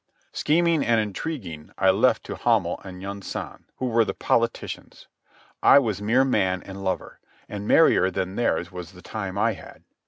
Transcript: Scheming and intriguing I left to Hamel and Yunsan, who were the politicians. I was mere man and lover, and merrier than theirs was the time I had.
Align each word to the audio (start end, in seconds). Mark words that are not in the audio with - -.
Scheming 0.33 0.83
and 0.83 0.99
intriguing 0.99 1.69
I 1.77 1.91
left 1.91 2.23
to 2.23 2.35
Hamel 2.35 2.81
and 2.83 3.03
Yunsan, 3.03 3.65
who 3.77 3.85
were 3.85 4.03
the 4.03 4.15
politicians. 4.15 5.07
I 5.61 5.77
was 5.77 6.01
mere 6.01 6.25
man 6.25 6.63
and 6.63 6.83
lover, 6.83 7.19
and 7.47 7.67
merrier 7.67 8.09
than 8.09 8.35
theirs 8.35 8.71
was 8.71 8.93
the 8.93 9.03
time 9.03 9.37
I 9.37 9.53
had. 9.53 9.83